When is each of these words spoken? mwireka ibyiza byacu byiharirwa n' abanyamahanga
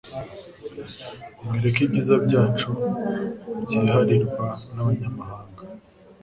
mwireka 1.43 1.79
ibyiza 1.85 2.15
byacu 2.25 2.69
byiharirwa 3.61 4.47
n' 4.73 4.79
abanyamahanga 4.81 5.61